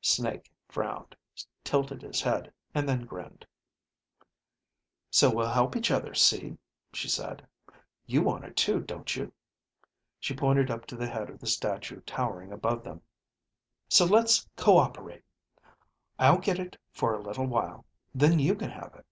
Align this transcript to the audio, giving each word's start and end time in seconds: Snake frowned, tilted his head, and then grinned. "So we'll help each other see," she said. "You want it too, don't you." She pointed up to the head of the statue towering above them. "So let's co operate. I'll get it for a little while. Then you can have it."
Snake 0.00 0.50
frowned, 0.70 1.14
tilted 1.62 2.00
his 2.00 2.22
head, 2.22 2.50
and 2.74 2.88
then 2.88 3.04
grinned. 3.04 3.44
"So 5.10 5.28
we'll 5.30 5.50
help 5.50 5.76
each 5.76 5.90
other 5.90 6.14
see," 6.14 6.56
she 6.94 7.10
said. 7.10 7.46
"You 8.06 8.22
want 8.22 8.46
it 8.46 8.56
too, 8.56 8.80
don't 8.80 9.14
you." 9.14 9.34
She 10.18 10.34
pointed 10.34 10.70
up 10.70 10.86
to 10.86 10.96
the 10.96 11.06
head 11.10 11.28
of 11.28 11.40
the 11.40 11.46
statue 11.46 12.00
towering 12.06 12.52
above 12.52 12.84
them. 12.84 13.02
"So 13.86 14.06
let's 14.06 14.48
co 14.56 14.78
operate. 14.78 15.24
I'll 16.18 16.38
get 16.38 16.58
it 16.58 16.78
for 16.90 17.12
a 17.12 17.20
little 17.22 17.46
while. 17.46 17.84
Then 18.14 18.38
you 18.38 18.54
can 18.54 18.70
have 18.70 18.94
it." 18.94 19.04